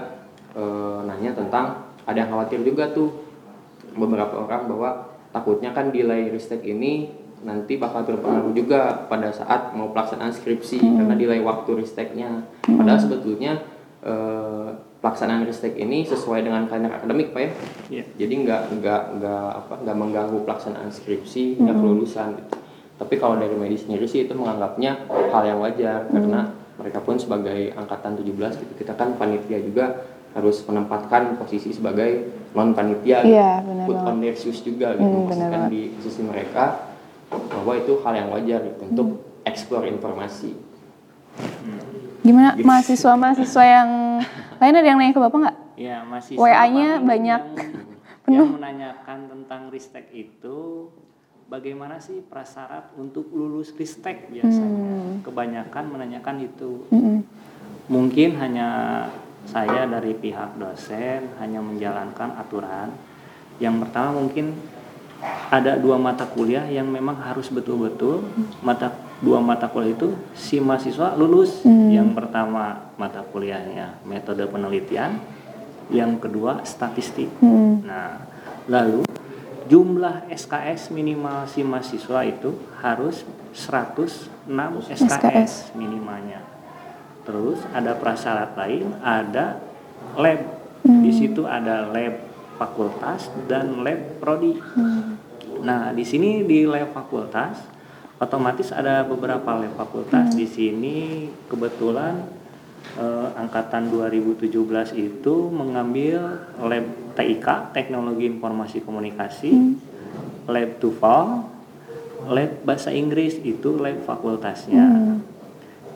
eh, 0.55 0.99
nanya 1.07 1.31
tentang 1.35 1.65
ada 2.03 2.17
yang 2.17 2.29
khawatir 2.31 2.59
juga 2.63 2.91
tuh 2.91 3.11
beberapa 3.95 4.47
orang 4.47 4.71
bahwa 4.71 4.89
takutnya 5.31 5.71
kan 5.71 5.91
delay 5.91 6.31
ristek 6.31 6.63
ini 6.63 7.11
nanti 7.41 7.75
bakal 7.81 8.05
berpengaruh 8.05 8.53
juga 8.53 9.09
pada 9.09 9.33
saat 9.33 9.73
mau 9.73 9.89
pelaksanaan 9.89 10.29
skripsi 10.29 10.77
karena 10.77 11.15
delay 11.17 11.41
waktu 11.41 11.81
risteknya. 11.81 12.45
Padahal 12.61 12.99
sebetulnya 13.01 13.65
eh, 14.05 14.69
pelaksanaan 15.01 15.49
ristek 15.49 15.73
ini 15.81 16.05
sesuai 16.05 16.45
dengan 16.45 16.69
kalender 16.69 16.93
akademik 16.93 17.33
pak 17.33 17.41
ya. 17.41 17.51
Iya. 17.89 18.03
Jadi 18.21 18.33
nggak 18.45 18.61
nggak 18.77 19.01
nggak 19.17 19.47
apa 19.65 19.73
nggak 19.81 19.97
mengganggu 19.97 20.37
pelaksanaan 20.45 20.89
skripsi 20.93 21.57
nggak 21.57 21.75
kelulusan. 21.75 22.29
gitu. 22.37 22.55
Tapi 23.01 23.17
kalau 23.17 23.41
dari 23.41 23.57
medis 23.57 23.81
sendiri 23.81 24.05
sih 24.05 24.29
itu 24.29 24.33
menganggapnya 24.37 25.09
hal 25.09 25.43
yang 25.43 25.57
wajar 25.57 26.05
karena 26.13 26.53
mereka 26.77 27.01
pun 27.01 27.17
sebagai 27.17 27.73
angkatan 27.73 28.13
17 28.21 28.61
gitu 28.61 28.73
kita 28.77 28.93
kan 28.93 29.17
panitia 29.17 29.57
juga 29.57 30.05
harus 30.31 30.63
menempatkan 30.63 31.35
posisi 31.35 31.73
sebagai 31.75 32.29
non 32.53 32.77
panitia 32.77 33.25
gitu. 33.25 33.35
Iya, 33.35 33.65
put 33.89 33.97
on 34.05 34.21
their 34.21 34.37
shoes 34.37 34.61
juga 34.61 34.93
gitu 34.95 35.17
benar 35.27 35.49
Maksudkan 35.49 35.61
di 35.73 35.91
sisi 35.97 36.21
mereka 36.23 36.93
bahwa 37.31 37.73
itu 37.79 37.99
hal 38.05 38.13
yang 38.15 38.29
wajar 38.31 38.59
gitu, 38.69 38.83
untuk 38.85 39.09
explore 39.43 39.89
informasi 39.89 40.55
Gimana 42.21 42.53
mahasiswa-mahasiswa 42.61 43.63
yang 43.65 43.89
lain 44.61 44.77
ada 44.77 44.87
yang 44.87 44.97
nanya 45.01 45.13
ke 45.17 45.21
Bapak 45.21 45.37
nggak? 45.41 45.57
Ya, 45.81 46.05
masih 46.05 46.37
WA-nya 46.37 47.01
banyak, 47.01 47.41
yang, 48.29 48.33
yang 48.37 48.47
menanyakan 48.53 49.19
tentang 49.25 49.61
ristek 49.73 50.05
itu 50.13 50.89
bagaimana 51.49 51.97
sih 51.97 52.21
prasyarat 52.21 52.93
untuk 52.95 53.27
lulus 53.33 53.73
ristek 53.73 54.29
biasanya. 54.29 55.25
Kebanyakan 55.25 55.83
menanyakan 55.89 56.35
itu. 56.45 56.85
Mm-mm. 56.93 57.25
Mungkin 57.89 58.37
hanya 58.37 58.69
saya 59.49 59.89
dari 59.89 60.13
pihak 60.13 60.61
dosen 60.61 61.33
hanya 61.41 61.59
menjalankan 61.59 62.37
aturan. 62.37 62.93
Yang 63.57 63.75
pertama 63.85 64.21
mungkin 64.21 64.55
ada 65.49 65.77
dua 65.77 65.97
mata 65.99 66.25
kuliah 66.25 66.65
yang 66.69 66.89
memang 66.89 67.17
harus 67.19 67.49
betul-betul 67.49 68.25
mata 68.61 68.93
dua 69.21 69.37
mata 69.37 69.69
kuliah 69.69 69.93
itu 69.93 70.17
si 70.33 70.57
mahasiswa 70.57 71.13
lulus. 71.15 71.61
Yang 71.65 72.17
pertama 72.17 72.91
mata 72.97 73.21
kuliahnya 73.21 74.01
metode 74.03 74.43
penelitian, 74.49 75.21
yang 75.93 76.17
kedua 76.17 76.65
statistik. 76.65 77.29
Nah, 77.85 78.25
lalu 78.65 79.05
jumlah 79.69 80.27
SKS 80.27 80.91
minimal 80.91 81.47
si 81.47 81.61
mahasiswa 81.61 82.25
itu 82.25 82.57
harus 82.81 83.23
106 83.53 84.27
SKS, 84.89 85.05
SKS. 85.07 85.53
minimalnya. 85.77 86.41
Terus 87.21 87.61
ada 87.71 87.93
prasyarat 87.95 88.57
lain, 88.57 88.97
ada 89.05 89.61
lab. 90.17 90.41
Di 90.81 91.11
situ 91.13 91.45
ada 91.45 91.85
lab 91.93 92.25
fakultas 92.57 93.29
dan 93.45 93.85
lab 93.85 94.17
prodi. 94.17 94.57
Nah, 95.61 95.93
di 95.93 96.01
sini 96.01 96.41
di 96.41 96.65
lab 96.65 96.89
fakultas 96.89 97.61
otomatis 98.21 98.69
ada 98.69 99.01
beberapa 99.01 99.57
lab 99.57 99.73
fakultas. 99.73 100.37
Di 100.37 100.45
sini 100.45 101.25
kebetulan 101.49 102.21
eh, 103.01 103.29
angkatan 103.33 103.89
2017 103.89 104.93
itu 104.93 105.35
mengambil 105.49 106.45
lab 106.61 106.85
TIK, 107.17 107.73
Teknologi 107.73 108.29
Informasi 108.29 108.85
Komunikasi, 108.85 109.51
lab 110.45 110.69
TOEFL, 110.77 111.27
lab 112.29 112.51
bahasa 112.61 112.93
Inggris 112.93 113.41
itu 113.41 113.73
lab 113.81 114.05
fakultasnya. 114.05 115.17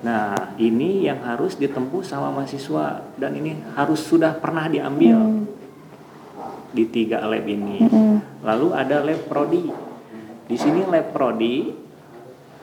Nah, 0.02 0.54
ini 0.62 1.06
yang 1.06 1.22
harus 1.26 1.58
ditempuh 1.58 2.06
sama 2.06 2.30
mahasiswa 2.34 3.06
dan 3.18 3.32
ini 3.38 3.58
harus 3.78 4.02
sudah 4.02 4.38
pernah 4.38 4.66
diambil 4.66 5.46
di 6.74 6.84
tiga 6.90 7.22
lab 7.22 7.46
ini. 7.46 7.86
Lalu 8.42 8.68
ada 8.74 9.06
lab 9.06 9.22
prodi. 9.30 9.70
Di 10.46 10.54
sini 10.62 10.86
lab 10.86 11.10
prodi 11.10 11.85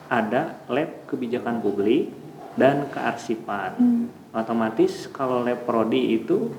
ada 0.05 0.59
lab 0.65 1.05
kebijakan 1.05 1.59
publik 1.59 2.11
dan 2.53 2.87
kearsipan. 2.87 4.07
Otomatis 4.29 5.05
kalau 5.07 5.41
lab 5.41 5.63
prodi 5.63 6.15
itu 6.15 6.53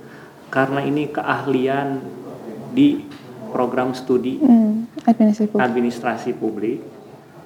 karena 0.46 0.80
ini 0.80 1.06
keahlian 1.06 1.98
di 2.70 3.02
program 3.50 3.92
studi 3.92 4.38
Hmm, 4.38 4.86
administrasi 5.02 5.48
publik. 5.48 5.62
administrasi 5.62 6.30
publik. 6.32 6.78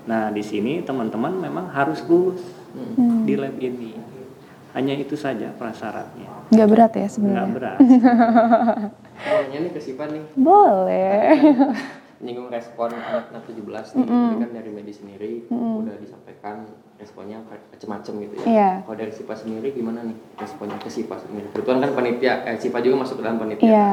Nah, 0.05 0.29
di 0.29 0.41
sini 0.41 0.81
teman-teman 0.81 1.33
memang 1.35 1.69
harus 1.69 2.01
lulus 2.03 2.41
di 3.25 3.35
lab 3.35 3.57
ini. 3.59 3.93
Hanya 4.71 4.95
itu 4.95 5.13
saja 5.15 5.51
prasyaratnya. 5.51 6.29
Nggak 6.49 6.69
berat 6.69 6.93
ya 6.93 7.01
Nggak 7.01 7.11
sebenarnya? 7.11 7.49
berat. 7.51 7.79
Nanya 9.19 9.59
nih 9.59 9.73
ke 9.73 9.81
Siva 9.81 10.07
nih 10.07 10.23
Boleh. 10.33 11.35
Nyinggung 12.19 12.49
respon 12.49 12.91
anak-anak 12.91 13.43
17 13.47 13.63
nih 13.95 14.05
Tadi 14.05 14.37
kan 14.37 14.51
dari 14.53 14.71
medis 14.71 14.99
sendiri 14.99 15.47
udah 15.49 15.95
disampaikan 15.97 16.67
responnya 16.99 17.39
macem-macem 17.71 18.13
gitu 18.21 18.35
ya 18.39 18.45
Iya. 18.45 18.71
kalau 18.83 18.97
dari 18.97 19.13
Siva 19.13 19.35
sendiri 19.35 19.71
gimana 19.71 20.03
nih 20.03 20.19
responnya 20.35 20.79
ke 20.79 20.91
Siva 20.91 21.15
sendiri 21.15 21.47
kebetulan 21.51 21.79
kan 21.81 21.91
panitia 21.95 22.35
eh 22.45 22.59
Siva 22.59 22.79
juga 22.79 22.97
masuk 22.99 23.19
ke 23.19 23.23
dalam 23.23 23.39
panitia 23.39 23.65
Iya. 23.65 23.91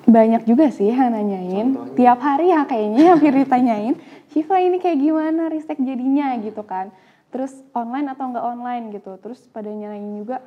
Banyak 0.00 0.42
juga 0.42 0.72
sih 0.72 0.88
yang 0.88 1.12
nanyain. 1.12 1.76
Contohnya? 1.76 1.92
Tiap 1.92 2.18
hari 2.18 2.48
ya 2.48 2.64
kayaknya 2.64 3.04
hampir 3.12 3.36
ditanyain. 3.36 3.94
Shiva 4.26 4.56
ini 4.56 4.80
kayak 4.80 4.96
gimana 4.96 5.52
ristek 5.52 5.76
jadinya 5.76 6.40
gitu 6.40 6.64
kan. 6.64 6.88
Terus 7.28 7.52
online 7.70 8.08
atau 8.08 8.32
enggak 8.32 8.42
online 8.42 8.84
gitu. 8.90 9.20
Terus 9.20 9.44
pada 9.46 9.68
nanyain 9.68 10.00
juga 10.16 10.40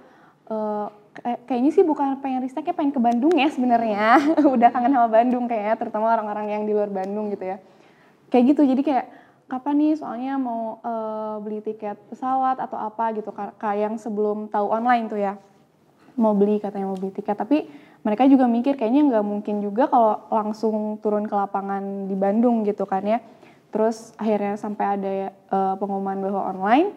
kayak- 0.44 0.90
kayaknya 1.46 1.72
sih 1.72 1.86
bukan 1.86 2.18
pengen 2.20 2.42
risteknya 2.42 2.74
pengen 2.74 2.94
ke 2.94 3.02
Bandung 3.02 3.34
ya 3.38 3.50
sebenarnya. 3.54 4.18
Udah 4.56 4.70
kangen 4.74 4.94
sama 4.94 5.10
Bandung 5.10 5.46
kayaknya 5.46 5.76
terutama 5.78 6.10
orang-orang 6.10 6.50
yang 6.50 6.64
di 6.66 6.74
luar 6.74 6.90
Bandung 6.90 7.30
gitu 7.30 7.46
ya. 7.46 7.58
Kayak 8.34 8.44
gitu. 8.58 8.62
Jadi 8.66 8.82
kayak 8.82 9.06
kapan 9.46 9.76
nih 9.78 9.94
soalnya 10.00 10.34
mau 10.42 10.82
eh, 10.82 11.36
beli 11.46 11.62
tiket 11.62 12.00
pesawat 12.10 12.58
atau 12.58 12.80
apa 12.80 13.14
gitu 13.14 13.30
Ka- 13.30 13.54
kayak 13.62 13.80
yang 13.86 13.96
sebelum 14.02 14.50
tahu 14.50 14.74
online 14.74 15.06
tuh 15.06 15.20
ya 15.22 15.38
mau 16.18 16.34
beli 16.34 16.58
katanya 16.58 16.90
mau 16.90 16.98
beli 16.98 17.14
tiket 17.14 17.38
tapi 17.38 17.70
mereka 18.06 18.26
juga 18.26 18.46
mikir 18.46 18.78
kayaknya 18.78 19.14
nggak 19.14 19.26
mungkin 19.26 19.62
juga 19.62 19.90
kalau 19.90 20.26
langsung 20.30 20.98
turun 21.02 21.26
ke 21.26 21.34
lapangan 21.34 22.10
di 22.10 22.16
Bandung 22.18 22.66
gitu 22.66 22.86
kan 22.86 23.06
ya 23.06 23.22
terus 23.74 24.14
akhirnya 24.18 24.58
sampai 24.58 24.86
ada 24.98 25.12
eh, 25.34 25.76
pengumuman 25.78 26.18
bahwa 26.22 26.42
online 26.54 26.94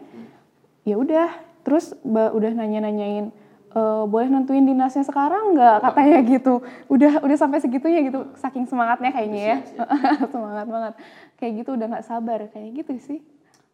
ya 0.85 0.97
udah 0.97 1.29
terus 1.65 1.99
udah 2.07 2.53
nanya-nanyain 2.57 3.35
"Eh, 3.76 4.02
boleh 4.09 4.33
nentuin 4.33 4.64
dinasnya 4.64 5.04
sekarang 5.04 5.52
nggak? 5.52 5.85
Katanya 5.85 6.18
gitu. 6.25 6.64
Udah 6.88 7.21
udah 7.21 7.37
sampai 7.37 7.61
segitunya 7.61 8.00
gitu 8.09 8.25
saking 8.40 8.64
semangatnya 8.64 9.12
kayaknya 9.12 9.42
ya. 9.52 9.56
Semangat 10.33 10.64
banget. 10.64 10.92
Kayak 11.37 11.52
gitu 11.61 11.71
udah 11.76 11.87
nggak 11.92 12.06
sabar 12.09 12.40
kayak 12.49 12.73
gitu 12.73 12.92
sih. 12.97 13.18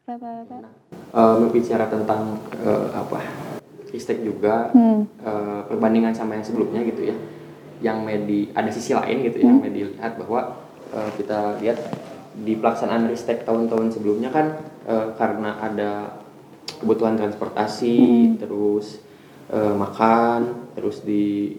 Rata-rata. 0.02 0.66
Eh, 0.90 1.34
berbicara 1.46 1.86
tentang 1.86 2.34
eh, 2.66 2.88
apa 2.98 3.22
ristek 3.94 4.26
juga 4.26 4.74
eh, 4.74 5.60
perbandingan 5.70 6.18
sama 6.18 6.34
yang 6.34 6.42
sebelumnya 6.42 6.82
gitu 6.82 7.06
ya. 7.06 7.16
Yang 7.78 7.98
medi 8.02 8.40
ada 8.58 8.70
sisi 8.74 8.98
lain 8.98 9.22
gitu 9.22 9.38
ya 9.38 9.54
yang 9.54 9.62
medi 9.62 9.86
lihat 9.86 10.18
bahwa 10.18 10.66
eh, 10.90 11.10
kita 11.14 11.62
lihat 11.62 11.78
di 12.42 12.58
pelaksanaan 12.58 13.06
ristek 13.06 13.46
tahun-tahun 13.46 13.94
sebelumnya 13.94 14.34
kan 14.34 14.58
eh, 14.90 15.14
karena 15.14 15.62
ada 15.62 16.18
kebutuhan 16.82 17.14
transportasi, 17.14 18.34
terus 18.42 18.98
eh, 19.52 19.74
makan, 19.76 20.72
terus 20.72 21.04
di 21.04 21.54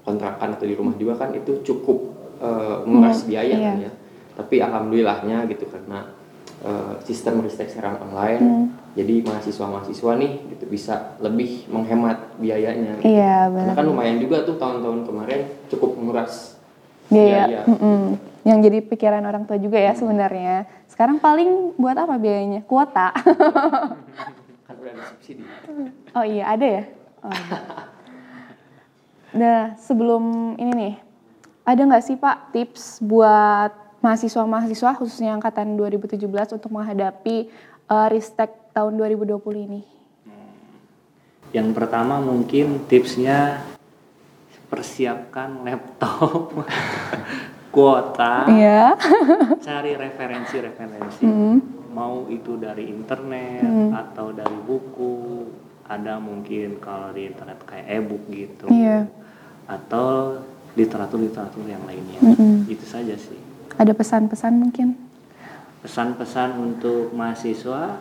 kontrakan 0.00 0.56
atau 0.56 0.64
di 0.64 0.74
rumah 0.76 0.94
juga 0.94 1.16
kan 1.16 1.32
itu 1.32 1.64
cukup 1.64 1.98
eh, 2.38 2.76
menguras 2.84 3.24
biaya 3.24 3.56
iya. 3.56 3.68
kan 3.72 3.78
ya. 3.80 3.92
Tapi 4.36 4.56
alhamdulillahnya 4.60 5.44
gitu 5.48 5.64
karena 5.68 6.12
eh, 6.60 6.94
sistem 7.04 7.40
ristek 7.40 7.68
sekarang 7.68 8.00
online, 8.00 8.40
Hmm. 8.40 8.66
jadi 8.92 9.24
mahasiswa-mahasiswa 9.24 10.12
nih 10.16 10.32
gitu 10.52 10.64
bisa 10.66 11.16
lebih 11.18 11.64
menghemat 11.68 12.36
biayanya. 12.36 13.00
gitu. 13.00 13.08
Iya 13.08 13.48
Karena 13.48 13.72
benar. 13.72 13.74
kan 13.76 13.84
lumayan 13.84 14.18
juga 14.20 14.44
tuh 14.44 14.56
tahun-tahun 14.56 15.04
kemarin 15.04 15.40
cukup 15.68 15.96
menguras 15.96 16.60
Biaya. 17.08 17.48
biaya. 17.48 17.60
mm-mm. 17.66 18.02
Yang 18.40 18.58
jadi 18.70 18.78
pikiran 18.88 19.24
orang 19.24 19.44
tua 19.44 19.56
juga 19.56 19.76
ya 19.76 19.92
sebenarnya. 19.92 20.64
Sekarang 20.88 21.20
paling 21.20 21.76
buat 21.76 21.92
apa 21.92 22.16
biayanya? 22.16 22.64
Kuota. 22.64 23.12
kan 24.66 24.74
udah 24.76 24.92
ada 24.94 25.04
subsidi. 25.12 25.44
oh 26.12 26.24
iya 26.24 26.44
ada 26.48 26.66
ya. 26.66 26.82
Oh, 27.20 27.28
ada. 27.30 27.58
Nah 29.30 29.60
sebelum 29.78 30.56
ini 30.58 30.72
nih, 30.74 30.94
ada 31.62 31.80
nggak 31.86 32.02
sih 32.02 32.16
Pak 32.18 32.50
tips 32.50 32.98
buat 32.98 33.70
mahasiswa-mahasiswa 34.00 34.96
khususnya 34.96 35.36
angkatan 35.36 35.76
2017 35.76 36.18
untuk 36.56 36.70
menghadapi 36.72 37.46
uh, 37.86 38.08
Ristek 38.10 38.50
tahun 38.72 38.96
2020 38.96 39.38
ini? 39.70 39.82
Yang 41.50 41.68
pertama 41.74 42.22
mungkin 42.22 42.86
tipsnya 42.86 43.62
persiapkan 44.70 45.66
laptop, 45.66 46.54
kuota, 47.74 48.46
Iya. 48.46 48.94
cari 49.58 49.98
referensi-referensi. 49.98 51.26
Hmm. 51.26 51.58
Mau 51.90 52.30
itu 52.30 52.54
dari 52.54 52.86
internet 52.86 53.66
atau 53.90 54.30
dari 54.30 54.54
buku, 54.62 55.42
ada 55.90 56.22
mungkin 56.22 56.78
kalau 56.78 57.10
di 57.10 57.26
internet 57.26 57.58
kayak 57.66 57.86
e-book 57.98 58.22
gitu. 58.30 58.70
Iya. 58.70 59.10
Atau 59.66 60.38
literatur-literatur 60.78 61.66
yang 61.66 61.82
lainnya. 61.82 62.22
Mm-mm. 62.22 62.70
Itu 62.70 62.86
saja 62.86 63.18
sih. 63.18 63.38
Ada 63.74 63.90
pesan-pesan 63.90 64.54
mungkin? 64.54 64.94
Pesan-pesan 65.82 66.54
untuk 66.62 67.10
mahasiswa 67.10 67.98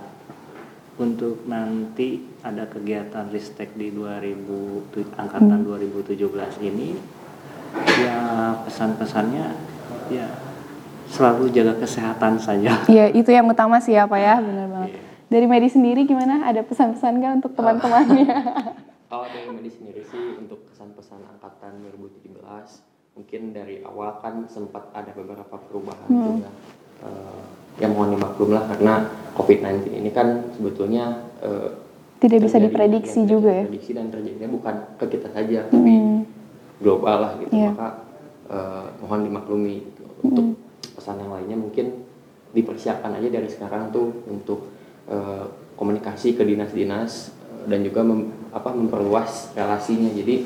untuk 1.00 1.48
nanti 1.50 2.22
ada 2.46 2.68
kegiatan 2.70 3.32
Ristek 3.32 3.74
di 3.74 3.90
2000 3.90 4.92
tu- 4.92 5.10
angkatan 5.16 5.64
2017 5.64 6.60
ini 6.60 7.00
ya 8.04 8.20
pesan-pesannya 8.68 9.46
ya 10.12 10.28
selalu 11.10 11.50
jaga 11.56 11.74
kesehatan 11.80 12.38
saja. 12.38 12.84
Iya, 12.86 13.10
itu 13.16 13.32
yang 13.32 13.48
utama 13.50 13.80
sih 13.82 13.96
ya 13.98 14.06
Pak 14.06 14.20
ya, 14.20 14.36
benar 14.44 14.68
banget. 14.70 15.09
Dari 15.30 15.46
Medi 15.46 15.70
sendiri 15.70 16.04
gimana? 16.04 16.42
Ada 16.44 16.66
pesan-pesan 16.66 17.22
nggak 17.22 17.34
untuk 17.40 17.52
teman-temannya? 17.54 18.26
Kalau 19.10 19.26
dari 19.26 19.50
medis 19.50 19.74
sendiri 19.74 20.06
sih 20.06 20.38
untuk 20.38 20.70
kesan-pesan 20.70 21.26
angkatan 21.28 21.82
2017 21.82 22.30
mungkin 23.18 23.42
dari 23.52 23.82
awal 23.82 24.22
kan 24.22 24.46
sempat 24.46 24.94
ada 24.94 25.10
beberapa 25.12 25.50
perubahan 25.50 26.06
juga. 26.10 26.50
Eh, 27.02 27.42
ya 27.82 27.90
mohon 27.90 28.14
dimaklum 28.14 28.54
lah 28.54 28.70
karena 28.70 29.10
COVID-19 29.34 29.98
ini 29.98 30.10
kan 30.10 30.54
sebetulnya 30.54 31.26
eh, 31.42 31.74
Tidak 32.22 32.38
bisa 32.38 32.62
diprediksi 32.62 33.24
tidak 33.24 33.32
juga 33.32 33.50
ya? 33.50 33.64
diprediksi 33.66 33.92
dan 33.98 34.14
terjadinya 34.14 34.50
bukan 34.52 34.76
ke 35.02 35.06
kita 35.10 35.30
saja 35.32 35.60
tapi 35.66 35.90
Hmm. 35.90 36.22
global 36.78 37.18
lah 37.20 37.32
gitu. 37.42 37.50
Iya. 37.50 37.74
Maka 37.74 37.88
eh, 38.46 38.86
mohon 39.02 39.20
dimaklumi 39.26 39.76
gitu. 39.86 40.04
Untuk 40.22 40.46
pesan 40.94 41.18
yang 41.18 41.34
lainnya 41.34 41.58
mungkin 41.58 42.06
dipersiapkan 42.52 43.14
aja 43.14 43.26
dari 43.28 43.50
sekarang 43.50 43.90
tuh 43.90 44.22
untuk 44.26 44.70
eh, 45.10 45.46
komunikasi 45.76 46.38
ke 46.38 46.46
dinas-dinas 46.46 47.34
eh, 47.34 47.64
dan 47.68 47.84
juga 47.84 48.06
mem- 48.06 48.32
apa 48.54 48.72
memperluas 48.72 49.52
relasinya. 49.58 50.10
Jadi 50.14 50.46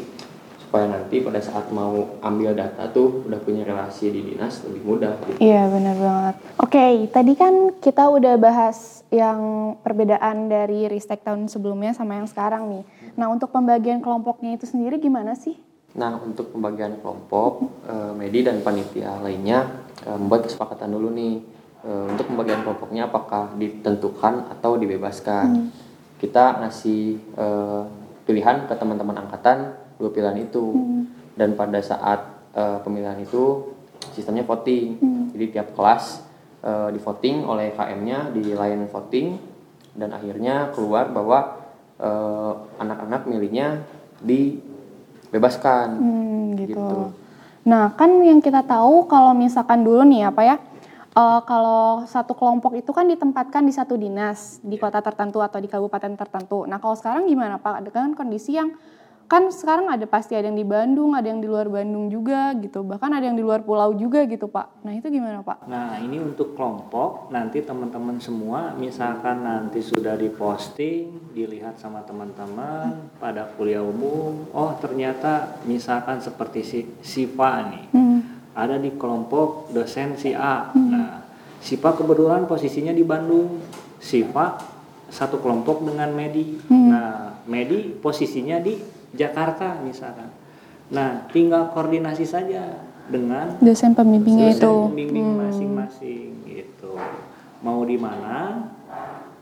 supaya 0.63 0.89
nanti 0.89 1.21
pada 1.21 1.37
saat 1.37 1.69
mau 1.69 2.17
ambil 2.25 2.57
data 2.57 2.89
tuh 2.89 3.29
udah 3.29 3.37
punya 3.45 3.61
relasi 3.61 4.09
di 4.09 4.25
dinas 4.33 4.65
lebih 4.65 4.81
mudah 4.81 5.13
gitu. 5.29 5.37
Iya 5.37 5.69
benar 5.69 5.95
banget. 6.01 6.35
Oke, 6.57 6.85
tadi 7.13 7.33
kan 7.37 7.77
kita 7.77 8.09
udah 8.09 8.41
bahas 8.41 9.05
yang 9.13 9.37
perbedaan 9.85 10.49
dari 10.49 10.89
Ristek 10.89 11.21
tahun 11.21 11.45
sebelumnya 11.45 11.93
sama 11.93 12.17
yang 12.17 12.25
sekarang 12.25 12.73
nih. 12.73 12.83
Nah 13.13 13.29
untuk 13.29 13.53
pembagian 13.53 14.01
kelompoknya 14.01 14.57
itu 14.57 14.65
sendiri 14.65 14.97
gimana 14.97 15.37
sih? 15.37 15.53
Nah, 15.93 16.17
untuk 16.25 16.49
pembagian 16.49 16.97
kelompok, 17.05 17.69
eh, 17.85 18.11
Medi 18.17 18.41
dan 18.41 18.65
panitia 18.65 19.21
lainnya 19.21 19.85
eh, 20.01 20.17
membuat 20.17 20.49
kesepakatan 20.49 20.89
dulu 20.89 21.13
nih 21.13 21.37
eh, 21.83 22.05
untuk 22.09 22.31
pembagian 22.31 22.63
kelompoknya 22.63 23.11
apakah 23.11 23.53
ditentukan 23.59 24.49
atau 24.57 24.79
dibebaskan. 24.79 25.69
Kita 26.17 26.63
ngasih 26.63 27.03
eh, 27.35 27.83
pilihan 28.23 28.65
ke 28.65 28.73
teman-teman 28.79 29.27
angkatan 29.27 29.75
dua 29.99 30.09
pilihan 30.09 30.39
itu. 30.39 30.73
Dan 31.35 31.59
pada 31.59 31.79
saat 31.83 32.49
eh, 32.55 32.79
pemilihan 32.81 33.19
itu 33.19 33.75
sistemnya 34.15 34.43
voting. 34.47 34.99
Jadi 35.35 35.45
tiap 35.55 35.75
kelas 35.75 36.23
eh, 36.63 36.89
di 36.93 36.99
voting 36.99 37.43
oleh 37.47 37.75
KM-nya 37.75 38.31
di 38.31 38.53
line 38.53 38.87
voting 38.87 39.27
dan 39.93 40.09
akhirnya 40.13 40.73
keluar 40.73 41.09
bahwa 41.11 41.61
eh, 42.01 42.53
anak-anak 42.79 43.27
milihnya 43.27 43.83
dibebaskan. 44.23 45.87
Hmm, 45.99 46.45
gitu. 46.57 46.73
Gitu. 46.73 46.87
Nah 47.63 47.95
kan 47.95 48.11
yang 48.19 48.43
kita 48.43 48.63
tahu 48.63 49.07
kalau 49.07 49.31
misalkan 49.31 49.87
dulu 49.87 50.03
nih 50.03 50.27
apa 50.27 50.41
ya, 50.43 50.55
eh, 51.13 51.41
kalau 51.45 52.03
satu 52.09 52.33
kelompok 52.33 52.77
itu 52.77 52.89
kan 52.89 53.05
ditempatkan 53.05 53.63
di 53.63 53.73
satu 53.73 53.93
dinas 53.95 54.57
di 54.65 54.75
kota 54.81 54.99
tertentu 54.99 55.39
atau 55.39 55.61
di 55.61 55.69
kabupaten 55.69 56.13
tertentu. 56.17 56.65
Nah 56.65 56.81
kalau 56.81 56.97
sekarang 56.97 57.29
gimana 57.29 57.61
Pak? 57.61 57.85
Dengan 57.85 58.17
kondisi 58.17 58.57
yang 58.57 58.73
kan 59.33 59.49
sekarang 59.49 59.89
ada 59.89 60.05
pasti 60.05 60.35
ada 60.35 60.45
yang 60.51 60.59
di 60.59 60.67
Bandung, 60.67 61.15
ada 61.15 61.25
yang 61.25 61.41
di 61.41 61.49
luar 61.49 61.65
Bandung 61.71 62.11
juga 62.11 62.53
gitu, 62.59 62.83
bahkan 62.85 63.09
ada 63.17 63.25
yang 63.25 63.33
di 63.33 63.41
luar 63.41 63.63
pulau 63.65 63.95
juga 63.95 64.27
gitu 64.29 64.45
Pak. 64.45 64.85
Nah 64.85 64.93
itu 64.93 65.09
gimana 65.09 65.41
Pak? 65.41 65.65
Nah, 65.65 65.97
ini 65.97 66.21
untuk 66.21 66.53
kelompok 66.53 67.33
nanti 67.33 67.63
teman-teman 67.63 68.19
semua 68.21 68.75
misalkan 68.77 69.41
nanti 69.41 69.81
sudah 69.81 70.13
diposting, 70.19 71.33
dilihat 71.33 71.79
sama 71.81 72.05
teman-teman 72.05 73.09
pada 73.17 73.49
kuliah 73.57 73.81
umum, 73.81 74.45
oh 74.53 74.71
ternyata 74.77 75.57
misalkan 75.65 76.21
seperti 76.21 76.61
si 76.61 76.79
Sipa 77.01 77.73
nih. 77.73 77.85
Hmm. 77.89 78.42
Ada 78.53 78.77
di 78.77 78.93
kelompok 78.93 79.73
dosen 79.73 80.13
si 80.17 80.33
A. 80.33 80.69
Nah, 80.73 81.25
Sipa 81.63 81.95
kebetulan 81.95 82.43
posisinya 82.43 82.91
di 82.91 83.07
Bandung. 83.07 83.63
Sipa 83.97 84.59
satu 85.07 85.39
kelompok 85.39 85.87
dengan 85.87 86.11
Medi. 86.11 86.59
Nah, 86.67 87.39
Medi 87.47 87.87
posisinya 87.97 88.59
di 88.59 88.75
Jakarta 89.13 89.79
misalkan. 89.79 90.27
Nah, 90.91 91.23
tinggal 91.31 91.71
koordinasi 91.71 92.27
saja 92.27 92.83
dengan 93.07 93.59
Dosen 93.63 93.95
pembimbingnya 93.95 94.51
dosen 94.51 94.59
itu. 94.59 94.73
pembimbing 94.91 95.27
Hmm. 95.27 95.39
masing-masing 95.47 96.29
gitu. 96.47 96.99
Mau 97.63 97.83
di 97.87 97.95
mana 97.95 98.67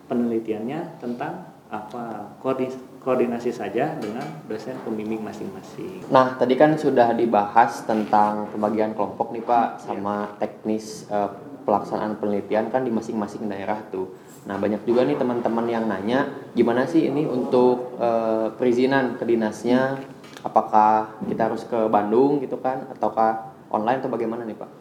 penelitiannya 0.05 1.01
tentang 1.01 1.49
apa 1.71 2.35
koordinasi, 2.43 2.77
koordinasi 3.01 3.49
saja 3.49 3.97
dengan 3.97 4.23
dosen 4.45 4.77
pembimbing 4.85 5.25
masing-masing. 5.25 6.05
Nah, 6.13 6.37
tadi 6.37 6.53
kan 6.53 6.77
sudah 6.77 7.17
dibahas 7.17 7.81
tentang 7.89 8.53
pembagian 8.53 8.93
kelompok 8.93 9.33
nih 9.33 9.41
Pak, 9.41 9.81
sama 9.81 10.37
teknis 10.37 11.09
eh, 11.09 11.29
pelaksanaan 11.65 12.21
penelitian 12.21 12.69
kan 12.69 12.85
di 12.85 12.93
masing-masing 12.93 13.49
daerah 13.49 13.81
tuh. 13.89 14.13
Nah, 14.45 14.57
banyak 14.57 14.85
juga 14.85 15.05
nih 15.05 15.17
teman-teman 15.17 15.65
yang 15.69 15.85
nanya, 15.89 16.29
gimana 16.53 16.85
sih 16.85 17.09
ini 17.09 17.25
untuk 17.25 17.97
eh, 17.97 18.53
perizinan 18.53 19.17
ke 19.17 19.25
dinasnya? 19.25 19.97
Apakah 20.41 21.21
kita 21.29 21.53
harus 21.53 21.65
ke 21.69 21.85
Bandung 21.89 22.41
gitu 22.41 22.57
kan, 22.57 22.89
ataukah 22.89 23.53
online 23.69 24.01
atau 24.01 24.09
bagaimana 24.09 24.41
nih 24.45 24.57
Pak? 24.57 24.80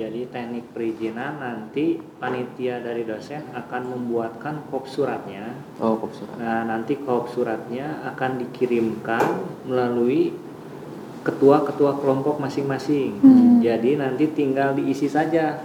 Jadi 0.00 0.32
teknik 0.32 0.72
perizinan 0.72 1.44
nanti 1.44 2.00
panitia 2.16 2.80
dari 2.80 3.04
dosen 3.04 3.52
akan 3.52 3.82
membuatkan 3.92 4.64
kop 4.72 4.88
suratnya. 4.88 5.52
Oh, 5.76 6.00
kopsurat. 6.00 6.40
Nah, 6.40 6.64
nanti 6.64 6.96
kop 6.96 7.28
suratnya 7.28 8.00
akan 8.08 8.40
dikirimkan 8.40 9.44
melalui 9.68 10.32
ketua-ketua 11.20 12.00
kelompok 12.00 12.40
masing-masing. 12.40 13.20
Jadi 13.60 14.00
nanti 14.00 14.32
tinggal 14.32 14.72
diisi 14.72 15.04
saja. 15.04 15.60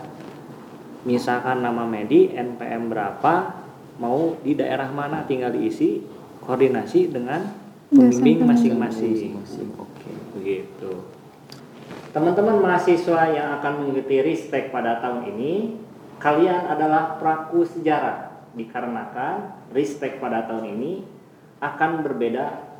Misalkan 1.07 1.63
nama 1.63 1.87
Medi, 1.87 2.35
NPM 2.35 2.91
berapa, 2.91 3.55
mau 4.03 4.35
di 4.43 4.51
daerah 4.51 4.91
mana 4.91 5.23
tinggal 5.23 5.55
diisi, 5.55 6.03
koordinasi 6.43 7.07
dengan 7.07 7.55
pembimbing 7.87 8.43
masing-masing. 8.43 9.15
Masing-masing. 9.15 9.69
Oke. 9.79 10.11
Begitu. 10.35 11.14
Teman-teman 12.15 12.63
mahasiswa 12.63 13.27
yang 13.27 13.59
akan 13.59 13.83
mengikuti 13.83 14.23
Ristek 14.23 14.71
pada 14.71 15.03
tahun 15.03 15.35
ini, 15.35 15.75
kalian 16.15 16.63
adalah 16.71 17.19
pelaku 17.19 17.67
sejarah 17.67 18.31
dikarenakan 18.55 19.67
Ristek 19.75 20.23
pada 20.23 20.47
tahun 20.47 20.79
ini 20.79 21.03
akan 21.59 22.07
berbeda 22.07 22.71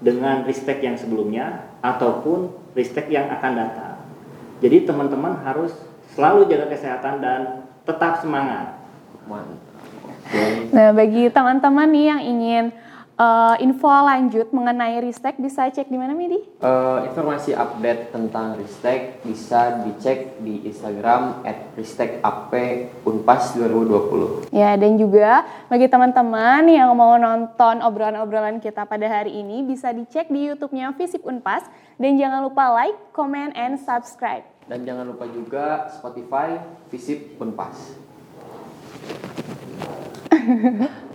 dengan 0.00 0.48
Ristek 0.48 0.80
yang 0.80 0.96
sebelumnya 0.96 1.76
ataupun 1.84 2.72
Ristek 2.72 3.12
yang 3.12 3.28
akan 3.28 3.52
datang. 3.52 4.00
Jadi 4.64 4.88
teman-teman 4.88 5.44
harus 5.44 5.76
selalu 6.16 6.48
jaga 6.48 6.72
kesehatan 6.72 7.20
dan 7.20 7.68
tetap 7.84 8.24
semangat. 8.24 8.80
Nah, 10.72 10.96
bagi 10.96 11.28
teman-teman 11.28 11.88
nih 11.92 12.06
yang 12.16 12.22
ingin 12.24 12.64
eh, 13.18 13.54
info 13.66 13.90
lanjut 13.90 14.54
mengenai 14.54 15.02
Ristek 15.02 15.36
bisa 15.42 15.66
cek 15.66 15.90
di 15.90 15.98
mana 15.98 16.14
Midi? 16.14 16.38
Eh, 16.38 16.98
informasi 17.10 17.52
update 17.52 18.14
tentang 18.14 18.54
Ristek 18.54 19.20
bisa 19.26 19.82
dicek 19.82 20.38
di 20.38 20.62
Instagram 20.70 21.42
@ristekap_unpas 21.74 23.42
2020. 23.58 24.46
Ya, 24.54 24.78
dan 24.78 24.94
juga 24.94 25.42
bagi 25.66 25.90
teman-teman 25.90 26.70
yang 26.70 26.94
mau 26.94 27.18
nonton 27.18 27.82
obrolan-obrolan 27.82 28.62
kita 28.62 28.86
pada 28.86 29.10
hari 29.10 29.42
ini 29.42 29.66
bisa 29.66 29.90
dicek 29.90 30.30
di 30.30 30.46
YouTube-nya 30.48 30.94
Fisip 30.94 31.26
Unpas 31.26 31.66
dan 31.98 32.14
jangan 32.14 32.46
lupa 32.46 32.70
like, 32.70 32.96
comment, 33.10 33.50
and 33.58 33.82
subscribe. 33.82 34.46
Dan 34.70 34.86
jangan 34.86 35.10
lupa 35.10 35.26
juga 35.26 35.90
Spotify 35.90 36.62
Visip 36.92 37.34
Unpas. 37.42 37.98